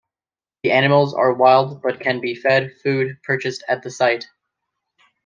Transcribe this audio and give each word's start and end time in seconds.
The 0.63 0.71
animals 0.71 1.13
are 1.13 1.31
wild 1.35 1.83
but 1.83 1.99
can 1.99 2.19
be 2.21 2.33
fed 2.33 2.71
food 2.81 3.19
purchased 3.21 3.63
at 3.67 3.83
the 3.83 3.91
site. 3.91 4.25